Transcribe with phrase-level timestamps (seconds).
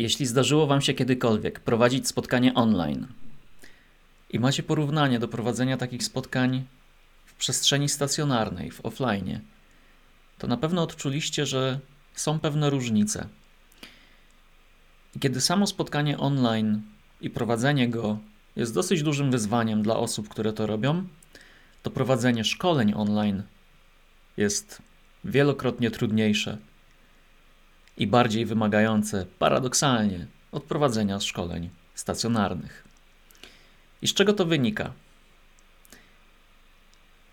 [0.00, 3.06] Jeśli zdarzyło Wam się kiedykolwiek prowadzić spotkanie online
[4.30, 6.64] i macie porównanie do prowadzenia takich spotkań
[7.26, 9.40] w przestrzeni stacjonarnej, w offline,
[10.38, 11.80] to na pewno odczuliście, że
[12.14, 13.28] są pewne różnice.
[15.20, 16.82] Kiedy samo spotkanie online
[17.20, 18.18] i prowadzenie go
[18.56, 21.04] jest dosyć dużym wyzwaniem dla osób, które to robią,
[21.82, 23.42] to prowadzenie szkoleń online
[24.36, 24.82] jest
[25.24, 26.58] wielokrotnie trudniejsze
[27.96, 32.84] i bardziej wymagające, paradoksalnie, od prowadzenia szkoleń stacjonarnych.
[34.02, 34.92] I z czego to wynika?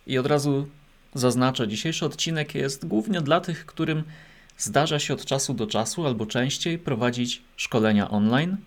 [0.07, 0.67] I od razu
[1.13, 4.03] zaznaczę, dzisiejszy odcinek jest głównie dla tych, którym
[4.57, 8.57] zdarza się od czasu do czasu albo częściej prowadzić szkolenia online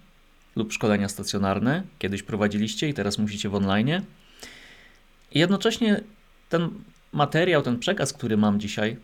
[0.56, 1.82] lub szkolenia stacjonarne.
[1.98, 4.02] Kiedyś prowadziliście i teraz musicie w online.
[5.32, 6.00] I jednocześnie
[6.48, 6.70] ten
[7.12, 8.96] materiał, ten przekaz, który mam dzisiaj,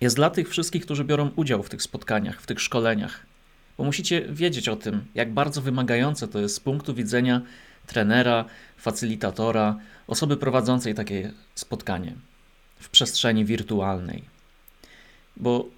[0.00, 3.26] jest dla tych wszystkich, którzy biorą udział w tych spotkaniach, w tych szkoleniach.
[3.78, 7.40] Bo musicie wiedzieć o tym, jak bardzo wymagające to jest z punktu widzenia
[7.86, 8.44] trenera,
[8.76, 12.14] facylitatora, osoby prowadzącej takie spotkanie
[12.80, 14.24] w przestrzeni wirtualnej.
[15.36, 15.68] Bo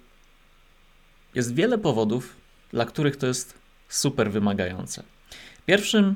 [1.35, 2.35] jest wiele powodów,
[2.71, 3.53] dla których to jest
[3.89, 5.03] super wymagające.
[5.65, 6.15] Pierwszym,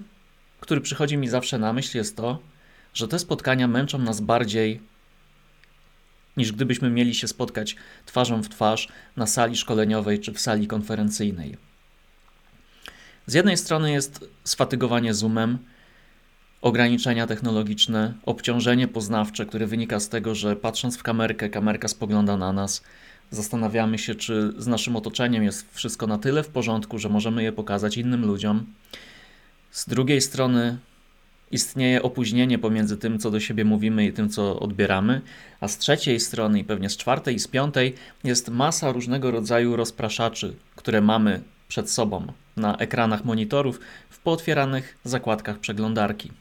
[0.60, 2.40] który przychodzi mi zawsze na myśl, jest to,
[2.94, 4.82] że te spotkania męczą nas bardziej
[6.38, 11.58] niż gdybyśmy mieli się spotkać twarzą w twarz na sali szkoleniowej czy w sali konferencyjnej.
[13.28, 15.58] Z jednej strony jest sfatygowanie zoomem,
[16.62, 22.54] ograniczenia technologiczne, obciążenie poznawcze, które wynika z tego, że patrząc w kamerkę, kamerka spogląda na
[22.54, 22.84] nas,
[23.32, 27.52] zastanawiamy się, czy z naszym otoczeniem jest wszystko na tyle w porządku, że możemy je
[27.52, 28.66] pokazać innym ludziom.
[29.72, 30.78] Z drugiej strony
[31.52, 35.22] istnieje opóźnienie pomiędzy tym, co do siebie mówimy i tym, co odbieramy,
[35.60, 37.94] a z trzeciej strony, i pewnie z czwartej i z piątej,
[38.24, 43.80] jest masa różnego rodzaju rozpraszaczy, które mamy przed sobą na ekranach monitorów
[44.10, 46.32] w pootwieranych zakładkach przeglądarki.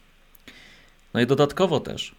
[1.15, 2.15] No i dodatkowo też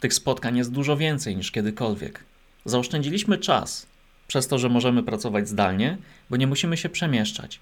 [0.00, 2.24] tych spotkań jest dużo więcej niż kiedykolwiek.
[2.64, 3.86] Zaoszczędziliśmy czas
[4.28, 5.98] przez to, że możemy pracować zdalnie,
[6.30, 7.60] bo nie musimy się przemieszczać.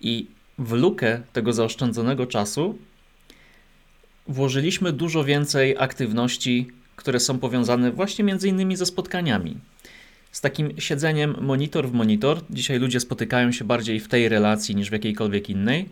[0.00, 0.26] I
[0.58, 2.78] w lukę tego zaoszczędzonego czasu
[4.28, 9.56] włożyliśmy dużo więcej aktywności, które są powiązane właśnie między innymi ze spotkaniami.
[10.32, 12.40] Z takim siedzeniem monitor w monitor.
[12.50, 15.88] Dzisiaj ludzie spotykają się bardziej w tej relacji niż w jakiejkolwiek innej.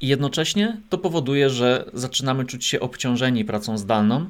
[0.00, 4.26] I jednocześnie to powoduje, że zaczynamy czuć się obciążeni pracą zdalną.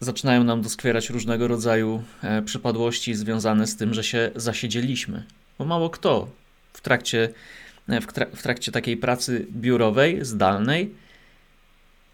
[0.00, 5.24] Zaczynają nam doskwierać różnego rodzaju e, przypadłości związane z tym, że się zasiedzieliśmy.
[5.58, 6.28] Bo mało kto
[6.72, 7.28] w trakcie
[7.88, 10.94] w, trak w trakcie takiej pracy biurowej, zdalnej,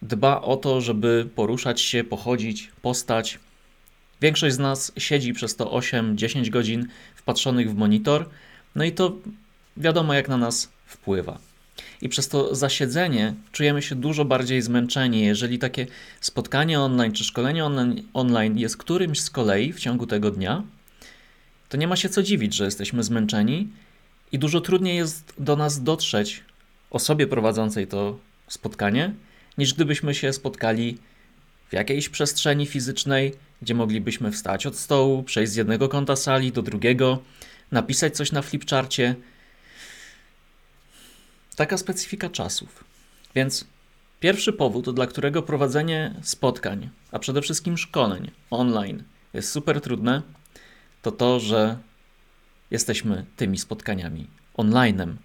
[0.03, 3.38] dba o to, żeby poruszać się, pochodzić, postać.
[4.21, 8.28] Większość z nas siedzi przez to 8-10 godzin wpatrzonych w monitor,
[8.75, 9.16] no i to
[9.77, 11.38] wiadomo, jak na nas wpływa.
[12.03, 15.21] I przez to zasiedzenie czujemy się dużo bardziej zmęczeni.
[15.21, 15.87] Jeżeli takie
[16.21, 17.65] spotkanie online czy szkolenie
[18.12, 20.62] online jest którymś z kolei w ciągu tego dnia,
[21.69, 23.69] to nie ma się co dziwić, że jesteśmy zmęczeni
[24.32, 26.44] i dużo trudniej jest do nas dotrzeć
[26.91, 29.14] osobie prowadzącej to spotkanie,
[29.59, 30.98] niż gdybyśmy się spotkali
[31.69, 36.62] w jakiejś przestrzeni fizycznej, gdzie moglibyśmy wstać od stołu, przejść z jednego kąta sali do
[36.62, 37.19] drugiego,
[37.72, 39.15] napisać coś na flipcharcie.
[41.56, 42.84] Taka specyfika czasów.
[43.34, 43.65] Więc
[44.20, 49.03] pierwszy powód, dla którego prowadzenie spotkań, a przede wszystkim szkoleń online
[49.34, 50.22] jest super trudne,
[51.03, 51.78] to to, że
[52.71, 55.16] jesteśmy tymi spotkaniami onlinem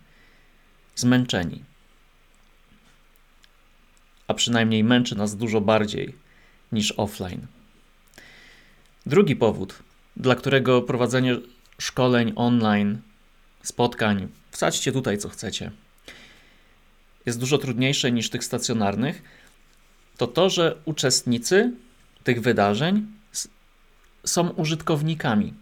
[0.95, 1.63] zmęczeni.
[4.27, 6.15] A przynajmniej męczy nas dużo bardziej
[6.71, 7.47] niż offline.
[9.05, 9.79] Drugi powód,
[10.17, 11.37] dla którego prowadzenie
[11.79, 13.01] szkoleń online,
[13.63, 15.71] spotkań, wsadźcie tutaj co chcecie,
[17.25, 19.21] jest dużo trudniejsze niż tych stacjonarnych,
[20.17, 21.73] to to, że uczestnicy
[22.23, 23.07] tych wydarzeń
[24.25, 25.53] są użytkownikami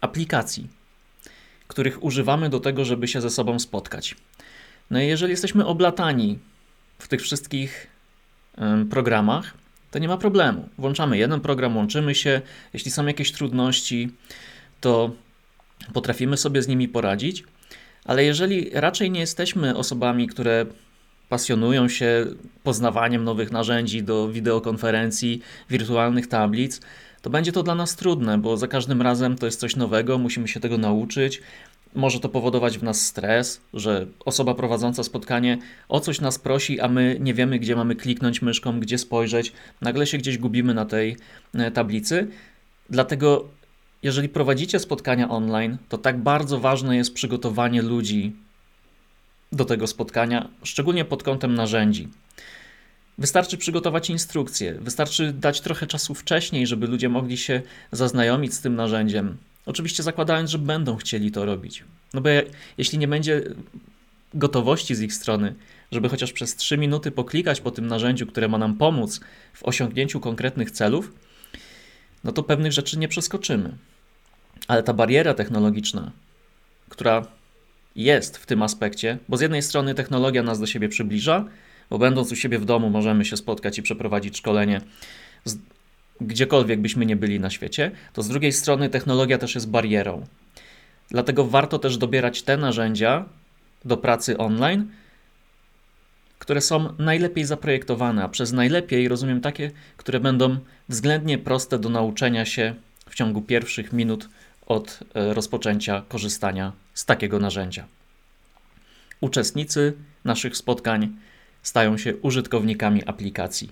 [0.00, 0.68] aplikacji
[1.72, 4.16] których używamy do tego, żeby się ze sobą spotkać.
[4.90, 6.38] No i jeżeli jesteśmy oblatani
[6.98, 7.86] w tych wszystkich
[8.90, 9.54] programach,
[9.90, 10.68] to nie ma problemu.
[10.78, 12.40] Włączamy jeden program, łączymy się.
[12.72, 14.10] Jeśli są jakieś trudności,
[14.80, 15.10] to
[15.92, 17.44] potrafimy sobie z nimi poradzić.
[18.04, 20.66] Ale jeżeli raczej nie jesteśmy osobami, które
[21.28, 22.26] pasjonują się
[22.62, 25.40] poznawaniem nowych narzędzi do wideokonferencji,
[25.70, 26.80] wirtualnych tablic,
[27.22, 30.48] to będzie to dla nas trudne, bo za każdym razem to jest coś nowego, musimy
[30.48, 31.42] się tego nauczyć.
[31.94, 35.58] Może to powodować w nas stres, że osoba prowadząca spotkanie
[35.88, 39.52] o coś nas prosi, a my nie wiemy, gdzie mamy kliknąć myszką, gdzie spojrzeć.
[39.80, 41.16] Nagle się gdzieś gubimy na tej
[41.54, 42.28] e, tablicy.
[42.90, 43.48] Dlatego
[44.02, 48.32] jeżeli prowadzicie spotkania online, to tak bardzo ważne jest przygotowanie ludzi
[49.52, 52.08] do tego spotkania, szczególnie pod kątem narzędzi.
[53.22, 58.74] Wystarczy przygotować instrukcję, wystarczy dać trochę czasu wcześniej, żeby ludzie mogli się zaznajomić z tym
[58.74, 59.36] narzędziem.
[59.66, 61.84] Oczywiście zakładając, że będą chcieli to robić.
[62.14, 62.28] No bo
[62.78, 63.42] jeśli nie będzie
[64.34, 65.54] gotowości z ich strony,
[65.92, 69.20] żeby chociaż przez 3 minuty poklikać po tym narzędziu, które ma nam pomóc
[69.54, 71.12] w osiągnięciu konkretnych celów,
[72.24, 73.76] no to pewnych rzeczy nie przeskoczymy.
[74.68, 76.12] Ale ta bariera technologiczna,
[76.88, 77.26] która
[77.96, 81.44] jest w tym aspekcie, bo z jednej strony technologia nas do siebie przybliża,
[81.92, 84.80] bo będąc u siebie w domu możemy się spotkać i przeprowadzić szkolenie
[85.44, 85.58] z,
[86.20, 90.26] gdziekolwiek byśmy nie byli na świecie, to z drugiej strony technologia też jest barierą.
[91.10, 93.24] Dlatego warto też dobierać te narzędzia
[93.84, 94.90] do pracy online,
[96.38, 100.56] które są najlepiej zaprojektowane, a przez najlepiej rozumiem takie, które będą
[100.88, 102.74] względnie proste do nauczenia się
[103.08, 104.28] w ciągu pierwszych minut
[104.66, 107.84] od e, rozpoczęcia korzystania z takiego narzędzia.
[109.20, 109.94] Uczestnicy
[110.24, 111.16] naszych spotkań
[111.62, 113.70] stają się użytkownikami aplikacji.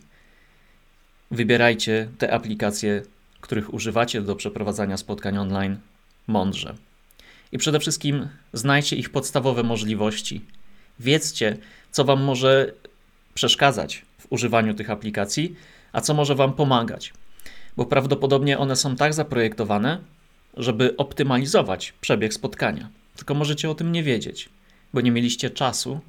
[1.30, 3.02] Wybierajcie te aplikacje,
[3.40, 5.78] których używacie do przeprowadzania spotkań online
[6.26, 6.74] mądrze.
[7.52, 10.40] I przede wszystkim znajdźcie ich podstawowe możliwości.
[11.00, 11.56] Wiedzcie,
[11.90, 12.72] co Wam może
[13.34, 15.56] przeszkadzać w używaniu tych aplikacji,
[15.92, 17.12] a co może Wam pomagać,
[17.76, 19.98] bo prawdopodobnie one są tak zaprojektowane,
[20.56, 22.88] żeby optymalizować przebieg spotkania.
[23.16, 24.48] Tylko możecie o tym nie wiedzieć,
[24.94, 26.00] bo nie mieliście czasu,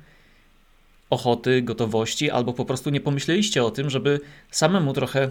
[1.12, 4.20] ochoty, gotowości, albo po prostu nie pomyśleliście o tym, żeby
[4.52, 5.30] samemu trochę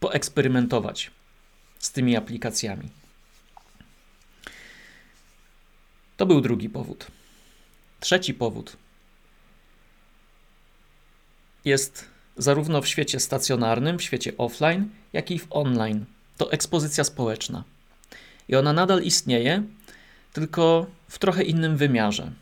[0.00, 1.10] poeksperymentować
[1.78, 2.88] z tymi aplikacjami.
[6.16, 7.06] To był drugi powód.
[8.00, 8.76] Trzeci powód
[11.64, 12.04] jest
[12.36, 16.04] zarówno w świecie stacjonarnym, w świecie offline, jak i w online.
[16.36, 17.64] To ekspozycja społeczna.
[18.48, 19.62] I ona nadal istnieje,
[20.32, 22.32] tylko w trochę innym wymiarze.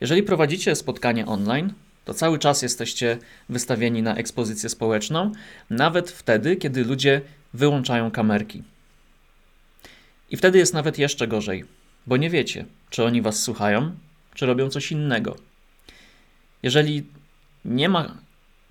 [0.00, 1.72] Jeżeli prowadzicie spotkanie online,
[2.04, 3.18] to cały czas jesteście
[3.48, 5.32] wystawieni na ekspozycję społeczną,
[5.70, 7.20] nawet wtedy, kiedy ludzie
[7.54, 8.62] wyłączają kamerki.
[10.30, 11.64] I wtedy jest nawet jeszcze gorzej,
[12.06, 13.92] bo nie wiecie, czy oni was słuchają,
[14.34, 15.36] czy robią coś innego.
[16.62, 17.06] Jeżeli
[17.64, 18.18] nie ma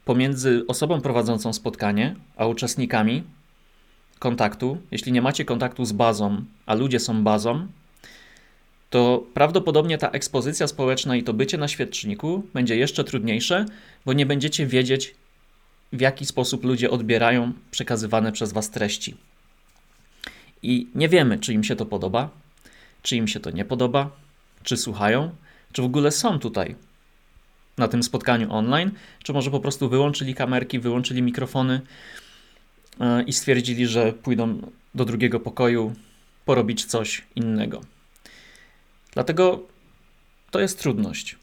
[0.06, 3.24] pomiędzy osobą prowadzącą spotkanie a uczestnikami
[4.20, 7.68] kontaktu, jeśli nie macie kontaktu z bazą, a ludzie są bazą,
[8.90, 13.66] to prawdopodobnie ta ekspozycja społeczna i to bycie na świadczniku będzie jeszcze trudniejsze,
[14.06, 15.16] bo nie będziecie wiedzieć,
[15.94, 19.18] w jaki sposób ludzie odbierają przekazywane przez Was treści.
[20.64, 22.30] I nie wiemy, czy im się to podoba,
[23.02, 24.12] czy im się to nie podoba,
[24.64, 25.36] czy słuchają,
[25.72, 26.76] czy w ogóle są tutaj
[27.78, 28.92] na tym spotkaniu online,
[29.24, 31.82] czy może po prostu wyłączyli kamerki, wyłączyli mikrofony
[33.00, 35.94] e, i stwierdzili, że pójdą do drugiego pokoju
[36.46, 37.82] porobić coś innego.
[39.14, 39.68] Dlatego
[40.52, 41.36] to jest trudność,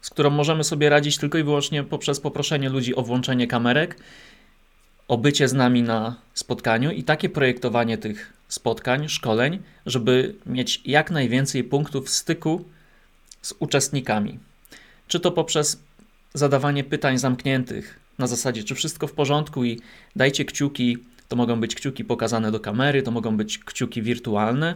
[0.00, 3.96] z którą możemy sobie radzić tylko i wyłącznie poprzez poproszenie ludzi o włączenie kamerek,
[5.08, 11.10] o bycie z nami na spotkaniu i takie projektowanie tych spotkań, szkoleń, żeby mieć jak
[11.10, 12.64] najwięcej punktów styku
[13.42, 14.38] z uczestnikami.
[15.08, 15.80] Czy to poprzez
[16.34, 19.80] zadawanie pytań zamkniętych na zasadzie, czy wszystko w porządku i
[20.16, 24.74] dajcie kciuki, to mogą być kciuki pokazane do kamery, to mogą być kciuki wirtualne.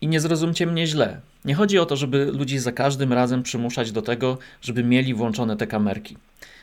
[0.00, 1.20] I nie zrozumcie mnie źle.
[1.44, 5.56] Nie chodzi o to, żeby ludzi za każdym razem przymuszać do tego, żeby mieli włączone
[5.56, 6.16] te kamerki.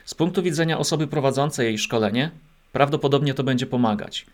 [0.06, 2.32] Z punktu widzenia osoby prowadzącej jej szkolenie,
[2.72, 4.26] prawdopodobnie to będzie pomagać,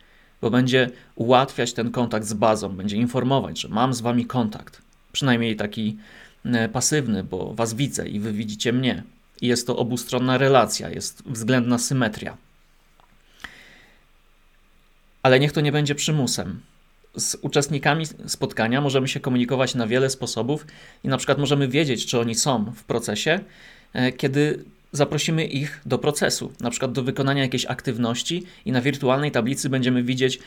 [0.41, 4.81] bo będzie ułatwiać ten kontakt z bazą, będzie informować, że mam z wami kontakt.
[5.11, 5.97] Przynajmniej taki
[6.53, 9.03] E, pasywny, bo was widzę i wy widzicie mnie.
[9.41, 12.37] I jest to obustronna relacja, jest względna symetria.
[15.23, 16.61] Ale niech to nie będzie przymusem.
[17.17, 20.65] Z uczestnikami spotkania możemy się komunikować na wiele sposobów
[21.03, 23.39] i na przykład możemy wiedzieć, czy oni są w procesie,
[23.93, 29.31] e, kiedy zaprosimy ich do procesu, na przykład do wykonania jakiejś aktywności i na wirtualnej
[29.31, 30.39] tablicy będziemy widzieć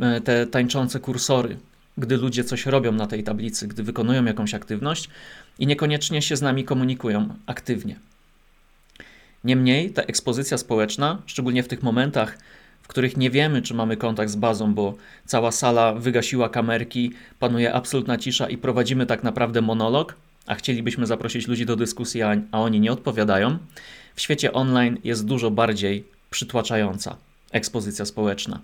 [0.00, 1.56] e, te tańczące kursory,
[1.98, 5.08] gdy ludzie coś robią na tej tablicy, gdy wykonują jakąś aktywność
[5.58, 7.98] i niekoniecznie się z nami komunikują aktywnie.
[9.44, 12.38] Niemniej ta ekspozycja społeczna, szczególnie w tych momentach,
[12.88, 14.94] w których nie wiemy, czy mamy kontakt z bazą, bo
[15.26, 20.14] cała sala wygasiła kamerki, panuje absolutna cisza i prowadzimy tak naprawdę monolog,
[20.46, 23.58] a chcielibyśmy zaprosić ludzi do dyskusji, a, a oni nie odpowiadają,
[24.14, 27.16] w świecie online jest dużo bardziej przytłaczająca
[27.52, 28.60] ekspozycja społeczna.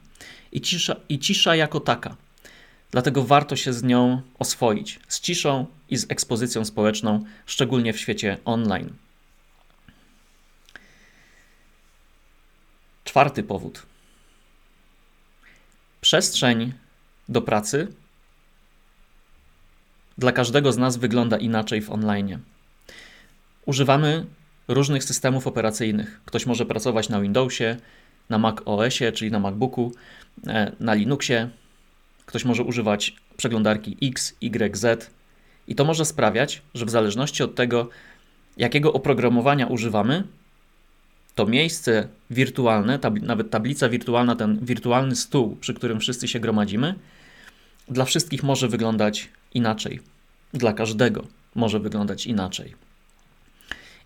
[0.53, 2.17] I cisza, i cisza jako taka
[2.95, 8.39] Dlatego warto się z nią oswoić, z ciszą i z ekspozycją społeczną, szczególnie w świecie
[8.45, 8.93] online.
[13.05, 13.83] Czwarty powód.
[16.05, 16.73] Przestrzeń
[17.29, 17.89] do pracy
[20.19, 22.39] dla każdego z nas wygląda inaczej w online.
[23.67, 24.27] Używamy
[24.69, 26.21] różnych systemów operacyjnych.
[26.25, 27.77] Ktoś może pracować na Windowsie,
[28.29, 29.93] na Mac OSie, czyli na MacBooku,
[30.47, 31.51] e, na Linuxie.
[32.27, 35.11] Ktoś może używać przeglądarki X, Y, Z.
[35.69, 37.89] I to może sprawiać, że w zależności od tego,
[38.57, 40.25] jakiego oprogramowania używamy,
[41.35, 46.95] to miejsce wirtualne, nawet tablica wirtualna, ten wirtualny stół, przy którym wszyscy się gromadzimy,
[47.89, 50.01] dla wszystkich może wyglądać inaczej.
[50.53, 52.75] Dla każdego może wyglądać inaczej.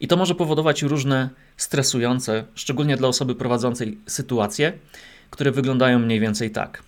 [0.00, 4.72] I to może powodować różne stresujące, szczególnie dla osoby prowadzącej sytuacje,
[5.30, 6.82] które wyglądają mniej więcej tak.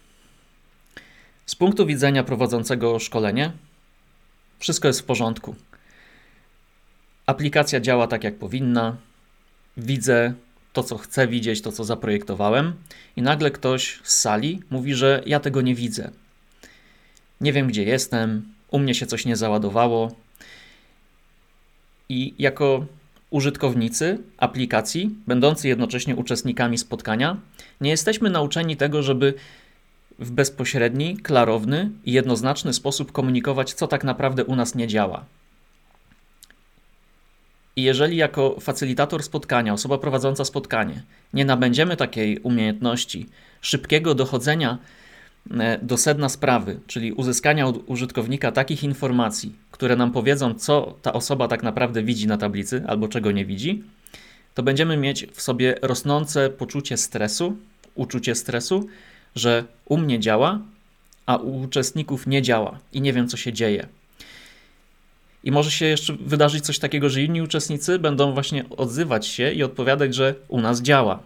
[1.47, 3.53] Z punktu widzenia prowadzącego szkolenie,
[4.59, 5.55] wszystko jest w porządku.
[7.27, 8.97] Aplikacja działa tak, jak powinna.
[9.81, 10.35] Widzę
[10.73, 12.73] to, co chcę widzieć, to, co zaprojektowałem,
[13.17, 16.11] i nagle ktoś z sali mówi, że ja tego nie widzę.
[17.41, 20.15] Nie wiem, gdzie jestem, u mnie się coś nie załadowało.
[22.09, 22.87] I jako
[23.31, 27.37] użytkownicy aplikacji, będący jednocześnie uczestnikami spotkania,
[27.81, 29.35] nie jesteśmy nauczeni tego, żeby
[30.19, 35.25] w bezpośredni, klarowny i jednoznaczny sposób komunikować, co tak naprawdę u nas nie działa.
[37.81, 41.03] I jeżeli jako facylitator spotkania, osoba prowadząca spotkanie,
[41.35, 43.27] nie nabędziemy takiej umiejętności
[43.61, 44.79] szybkiego dochodzenia
[45.51, 51.13] e, do sedna sprawy, czyli uzyskania od użytkownika takich informacji, które nam powiedzą, co ta
[51.13, 53.85] osoba tak naprawdę widzi na tablicy albo czego nie widzi,
[54.55, 57.57] to będziemy mieć w sobie rosnące poczucie stresu,
[57.95, 58.87] uczucie stresu,
[59.35, 60.61] że u mnie działa,
[61.27, 64.00] a u uczestników nie działa i nie wiem, co się dzieje.
[65.45, 69.63] I może się jeszcze wydarzyć coś takiego, że inni uczestnicy będą właśnie odzywać się i
[69.63, 71.23] odpowiadać, że u nas działa.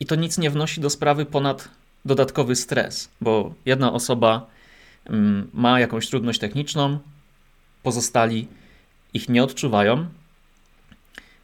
[0.00, 1.68] I to nic nie wnosi do sprawy ponad
[2.04, 4.46] dodatkowy stres, bo jedna osoba
[5.04, 6.98] mm, ma jakąś trudność techniczną,
[7.82, 8.48] pozostali
[9.14, 10.06] ich nie odczuwają,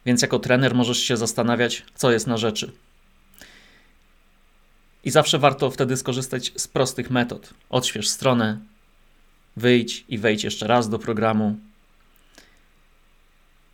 [0.05, 2.71] więc jako trener możesz się zastanawiać, co jest na rzeczy.
[5.03, 7.53] I zawsze warto wtedy skorzystać z prostych metod.
[7.69, 8.59] Odśwież stronę,
[9.57, 11.55] wyjdź i wejdź jeszcze raz do programu.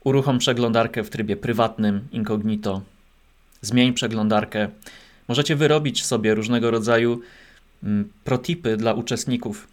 [0.04, 2.82] Uruchom przeglądarkę w trybie prywatnym, incognito.
[3.62, 4.70] Zmień przeglądarkę.
[5.28, 7.22] Możecie wyrobić sobie różnego rodzaju
[7.84, 9.68] mm, protipy dla uczestników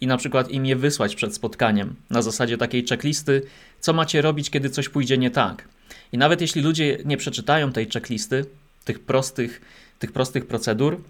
[0.00, 3.42] i na przykład im je wysłać przed spotkaniem, na zasadzie takiej checklisty,
[3.80, 5.68] co macie robić, kiedy coś pójdzie nie tak.
[6.12, 8.44] I nawet jeśli ludzie nie przeczytają tej checklisty,
[8.84, 9.60] tych prostych,
[9.98, 11.00] tych prostych procedur,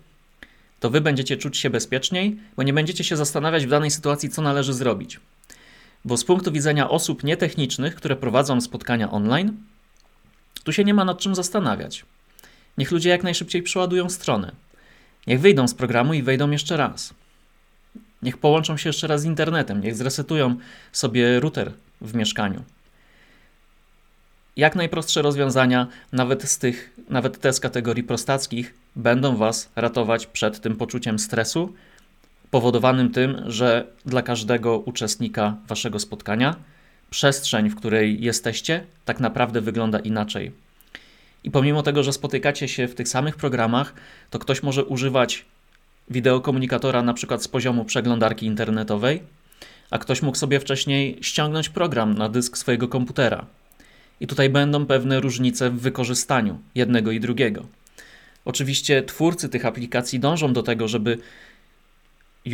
[0.81, 4.43] to wy będziecie czuć się bezpieczniej, bo nie będziecie się zastanawiać w danej sytuacji, co
[4.43, 5.21] należy zrobić.
[6.05, 9.57] Bo z punktu widzenia osób nietechnicznych, które prowadzą spotkania online,
[10.65, 12.05] tu się nie ma nad czym zastanawiać.
[12.79, 14.53] Niech ludzie jak najszybciej przeładują stronę.
[15.27, 17.15] Niech wyjdą z programu i wejdą jeszcze raz.
[18.23, 20.57] Niech połączą się jeszcze raz z internetem, niech zresetują
[20.93, 22.65] sobie router w mieszkaniu.
[24.57, 30.61] Jak najprostsze rozwiązania, nawet z tych, nawet te z kategorii prostackich, będą Was ratować przed
[30.61, 31.75] tym poczuciem stresu,
[32.51, 36.57] powodowanym tym, że dla każdego uczestnika Waszego spotkania
[37.11, 40.53] przestrzeń, w której jesteście, tak naprawdę wygląda inaczej.
[41.45, 43.95] I pomimo tego, że spotykacie się w tych samych programach,
[44.31, 45.45] to ktoś może używać
[46.11, 49.23] wideokomunikatora na przykład z poziomu przeglądarki internetowej,
[49.91, 53.47] a ktoś mógł sobie wcześniej ściągnąć program na dysk swojego komputera.
[54.21, 57.67] I tutaj będą pewne różnice w wykorzystaniu jednego i drugiego.
[58.45, 61.19] Oczywiście twórcy tych aplikacji dążą do tego, żeby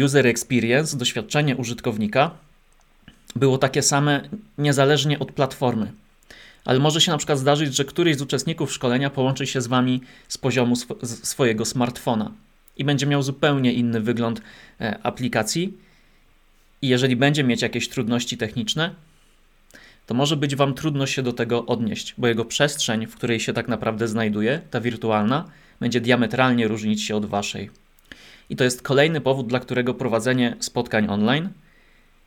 [0.04, 2.30] user experience, doświadczenie użytkownika
[3.36, 4.28] było takie same
[4.58, 5.92] niezależnie od platformy.
[6.64, 10.00] Ale może się na przykład zdarzyć, że któryś z uczestników szkolenia połączy się z Wami
[10.28, 12.32] z poziomu sw swojego smartfona
[12.76, 14.42] i będzie miał zupełnie inny wygląd
[14.80, 15.78] e, aplikacji.
[16.82, 18.94] I jeżeli będzie mieć jakieś trudności techniczne,
[20.06, 23.52] to może być Wam trudno się do tego odnieść, bo jego przestrzeń, w której się
[23.52, 25.44] tak naprawdę znajduje, ta wirtualna,
[25.80, 27.70] będzie diametralnie różnić się od Waszej.
[28.50, 31.48] I to jest kolejny powód, dla którego prowadzenie spotkań online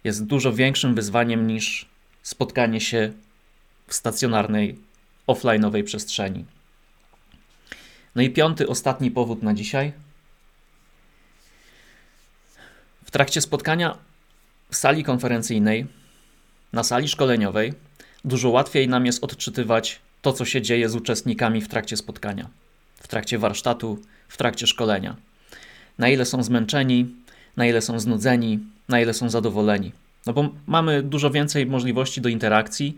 [0.04, 1.86] jest dużo większym wyzwaniem niż
[2.24, 3.12] spotkanie się
[3.88, 4.76] w stacjonarnej,
[5.28, 6.46] offline'owej przestrzeni.
[8.16, 9.92] No i piąty, ostatni powód na dzisiaj–
[13.10, 13.98] w trakcie spotkania
[14.72, 15.88] w sali konferencyjnej,
[16.74, 17.74] na sali szkoleniowej,
[18.26, 22.50] dużo łatwiej nam jest odczytywać to, co się dzieje z uczestnikami w trakcie spotkania,
[23.10, 25.16] trakcie warsztatu, w trakcie szkolenia.
[25.98, 27.16] Na ile są zmęczeni,
[27.58, 29.92] na ile są znudzeni, na ile są zadowoleni.
[30.26, 32.98] No bo mamy dużo więcej możliwości do interakcji,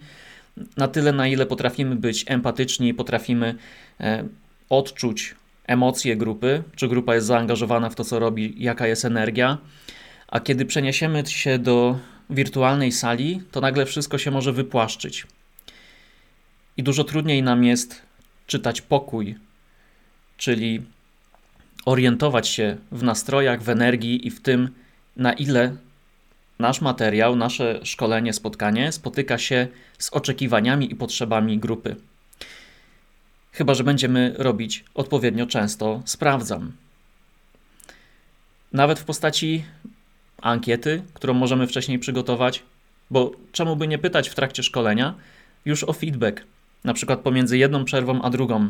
[0.77, 3.56] na tyle, na ile potrafimy być empatyczni, potrafimy
[4.00, 4.24] e,
[4.70, 5.36] odczuć
[5.68, 9.58] emocje grupy, czy grupa jest zaangażowana w to, co robi, jaka jest energia.
[10.27, 12.00] A kiedy przeniesiemy się do
[12.30, 15.27] wirtualnej sali, to nagle wszystko się może wypłaszczyć.
[16.77, 18.01] I dużo trudniej nam jest
[18.48, 19.36] czytać pokój,
[20.41, 20.81] czyli
[21.86, 24.69] orientować się w nastrojach, w energii i w tym,
[25.17, 25.75] na ile
[26.60, 29.67] nasz materiał, nasze szkolenie, spotkanie spotyka się
[29.98, 31.95] z oczekiwaniami i potrzebami grupy.
[33.51, 36.71] Chyba, że będziemy robić odpowiednio często, sprawdzam.
[38.74, 39.63] Nawet w postaci
[40.41, 42.63] ankiety, którą możemy wcześniej przygotować,
[43.12, 45.15] bo czemu by nie pytać w trakcie szkolenia
[45.65, 46.43] już o feedback,
[46.83, 48.69] na przykład pomiędzy jedną przerwą a drugą.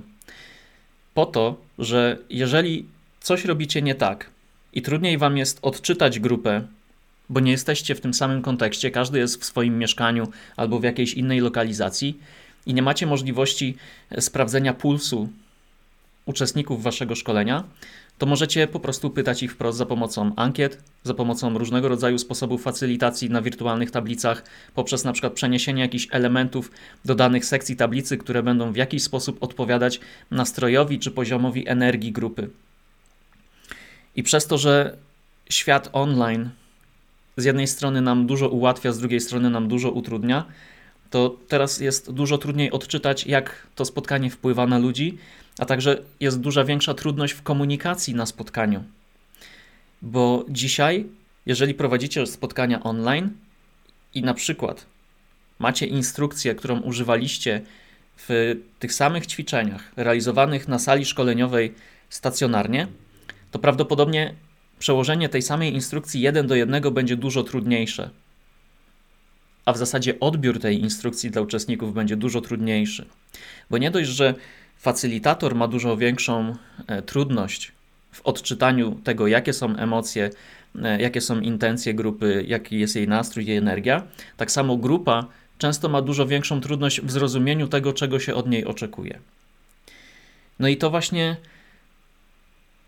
[1.13, 2.85] Po to, że jeżeli
[3.19, 4.29] coś robicie nie tak
[4.73, 6.67] i trudniej wam jest odczytać grupę,
[7.29, 10.27] bo nie jesteście w tym samym kontekście, każdy jest w swoim mieszkaniu
[10.57, 12.19] albo w jakiejś innej lokalizacji
[12.65, 13.77] i nie macie możliwości
[14.19, 15.29] sprawdzenia pulsu
[16.25, 17.63] uczestników waszego szkolenia,
[18.21, 22.63] to możecie po prostu pytać ich wprost za pomocą ankiet, za pomocą różnego rodzaju sposobów
[22.63, 24.43] facylitacji na wirtualnych tablicach,
[24.75, 26.71] poprzez na przykład przeniesienie jakichś elementów
[27.05, 29.99] do danych sekcji tablicy, które będą w jakiś sposób odpowiadać
[30.31, 32.49] nastrojowi czy poziomowi energii grupy.
[34.15, 34.97] I przez to, że
[35.49, 36.49] świat online
[37.37, 40.45] z jednej strony nam dużo ułatwia, z drugiej strony nam dużo utrudnia,
[41.09, 45.17] to teraz jest dużo trudniej odczytać, jak to spotkanie wpływa na ludzi,
[45.61, 48.83] a także jest duża większa trudność w komunikacji na spotkaniu.
[50.01, 51.05] Bo dzisiaj,
[51.45, 53.29] jeżeli prowadzicie spotkania online
[54.13, 54.85] i na przykład
[55.59, 57.61] macie instrukcję, którą używaliście
[58.17, 61.73] w tych samych ćwiczeniach realizowanych na sali szkoleniowej
[62.09, 62.87] stacjonarnie,
[63.51, 64.35] to prawdopodobnie
[64.79, 68.09] przełożenie tej samej instrukcji jeden do jednego będzie dużo trudniejsze.
[69.65, 73.05] A w zasadzie odbiór tej instrukcji dla uczestników będzie dużo trudniejszy.
[73.69, 74.35] Bo nie dość, że
[74.81, 76.55] facylitator ma dużo większą
[76.87, 77.71] e, trudność
[78.11, 80.29] w odczytaniu tego, jakie są emocje,
[80.83, 84.03] e, jakie są intencje grupy, jaki jest jej nastrój, jej energia,
[84.37, 85.25] tak samo grupa
[85.57, 89.19] często ma dużo większą trudność w zrozumieniu tego, czego się od niej oczekuje.
[90.59, 91.37] No i to właśnie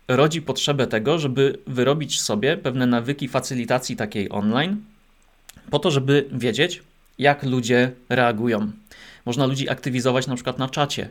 [0.08, 4.76] rodzi potrzebę tego, żeby wyrobić sobie pewne nawyki facylitacji takiej online,
[5.70, 6.82] po to, żeby wiedzieć,
[7.18, 8.72] jak ludzie reagują.
[9.26, 11.08] Można ludzi aktywizować na przykład na czacie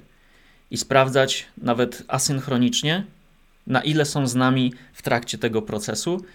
[0.74, 3.04] i sprawdzać nawet asynchronicznie,
[3.68, 6.26] na ile są z nami w trakcie tego procesu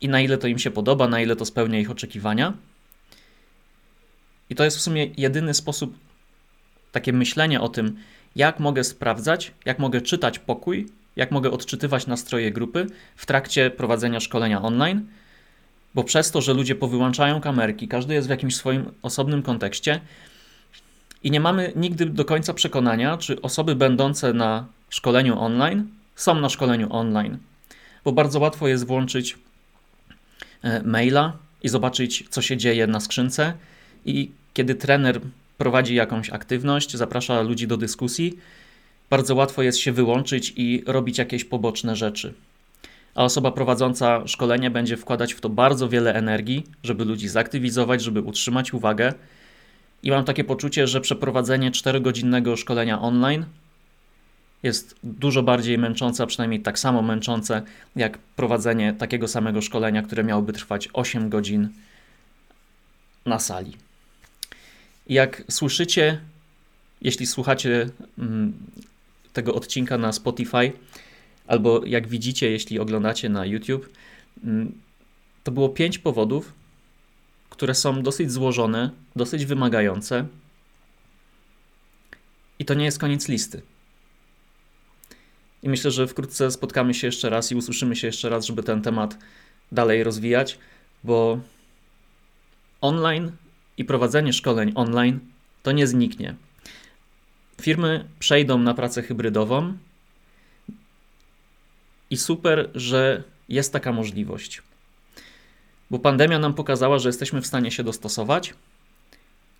[0.00, 2.52] i na ile to im się podoba, na ile to spełnia ich oczekiwania.
[4.50, 5.98] I to jest w sumie jedyny sposób,
[6.92, 7.96] takie myślenie o tym,
[8.36, 10.86] jak mogę sprawdzać, jak mogę czytać pokój
[11.16, 12.86] jak mogę odczytywać nastroje grupy
[13.16, 15.06] w trakcie prowadzenia szkolenia online,
[15.94, 20.00] bo przez to, że ludzie powyłączają kamerki, każdy jest w jakimś swoim osobnym kontekście
[21.24, 26.48] i nie mamy nigdy do końca przekonania, czy osoby będące na szkoleniu online są na
[26.48, 27.38] szkoleniu online,
[28.04, 29.38] bo bardzo łatwo jest włączyć
[30.62, 33.52] e, maila i zobaczyć, co się dzieje na skrzynce
[34.04, 35.20] i kiedy trener
[35.58, 38.38] prowadzi jakąś aktywność, zaprasza ludzi do dyskusji,
[39.10, 42.34] bardzo łatwo jest się wyłączyć i robić jakieś poboczne rzeczy.
[43.14, 48.20] A osoba prowadząca szkolenie będzie wkładać w to bardzo wiele energii, żeby ludzi zaktywizować, żeby
[48.20, 49.14] utrzymać uwagę.
[50.02, 53.44] I mam takie poczucie, że przeprowadzenie 4-godzinnego szkolenia online
[54.62, 57.62] jest dużo bardziej męczące, a przynajmniej tak samo męczące,
[57.96, 61.68] jak prowadzenie takiego samego szkolenia, które miałoby trwać 8 godzin
[63.26, 63.76] na sali.
[65.06, 66.20] Jak słyszycie,
[67.02, 68.52] jeśli słuchacie mm,
[69.32, 70.72] tego odcinka na Spotify,
[71.46, 73.88] albo jak widzicie, jeśli oglądacie na YouTube,
[74.44, 74.72] mm,
[75.44, 76.52] to było pięć powodów,
[77.50, 80.26] które są dosyć złożone, dosyć wymagające.
[82.58, 83.62] I to nie jest koniec listy.
[85.62, 88.82] I myślę, że wkrótce spotkamy się jeszcze raz i usłyszymy się jeszcze raz, żeby ten
[88.82, 89.18] temat
[89.72, 90.58] dalej rozwijać,
[91.04, 91.40] bo
[92.80, 93.32] online
[93.78, 95.20] i prowadzenie szkoleń online
[95.62, 96.34] to nie zniknie.
[97.60, 99.78] Firmy przejdą na pracę hybrydową
[102.10, 104.62] i super, że jest taka możliwość.
[105.90, 108.54] Bo pandemia nam pokazała, że jesteśmy w stanie się dostosować,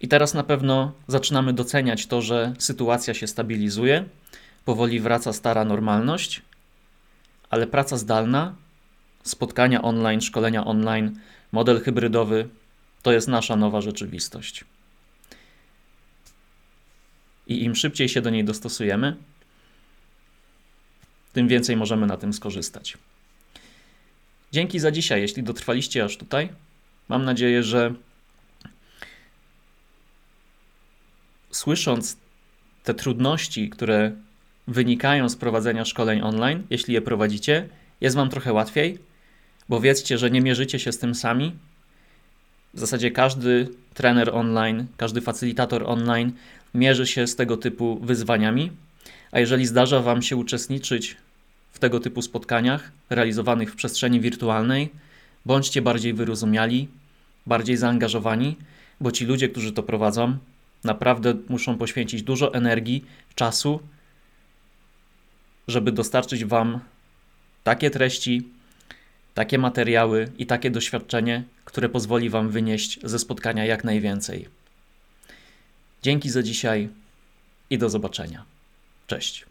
[0.00, 4.04] i teraz na pewno zaczynamy doceniać to, że sytuacja się stabilizuje,
[4.64, 6.42] powoli wraca stara normalność,
[7.50, 8.54] ale praca zdalna,
[9.22, 11.18] spotkania online, szkolenia online,
[11.52, 12.48] model hybrydowy
[13.02, 14.64] to jest nasza nowa rzeczywistość
[17.46, 19.16] i im szybciej się do niej dostosujemy,
[21.32, 22.98] tym więcej możemy na tym skorzystać.
[24.52, 26.48] Dzięki za dzisiaj, jeśli dotrwaliście aż tutaj.
[27.09, 27.94] Mam nadzieję, że
[31.50, 32.16] słysząc
[32.85, 34.12] te trudności, które
[34.68, 37.68] wynikają z prowadzenia szkoleń online, jeśli je prowadzicie,
[38.00, 38.98] jest Wam trochę łatwiej,
[39.68, 41.54] bo wiedzcie, że nie mierzycie się z tym sami.
[42.74, 46.32] W zasadzie każdy trener online, każdy facylitator online
[46.74, 48.72] mierzy się z tego typu wyzwaniami,
[49.32, 51.16] a jeżeli zdarza Wam się uczestniczyć
[51.76, 54.90] w tego typu spotkaniach realizowanych w przestrzeni wirtualnej,
[55.46, 56.88] bądźcie bardziej wyrozumiali,
[57.46, 58.56] bardziej zaangażowani,
[59.00, 60.38] bo ci ludzie, którzy to prowadzą,
[60.84, 63.80] naprawdę muszą poświęcić dużo energii, czasu,
[65.68, 66.80] żeby dostarczyć Wam
[67.64, 68.48] takie treści,
[69.34, 74.48] takie materiały i takie doświadczenie, które pozwoli Wam wynieść ze spotkania jak najwięcej.
[76.02, 76.88] Dzięki za dzisiaj
[77.70, 78.44] i do zobaczenia.
[79.06, 79.46] Cześć.